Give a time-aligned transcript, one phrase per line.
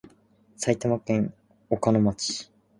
[0.57, 1.31] 埼玉県
[1.69, 2.49] 小鹿野町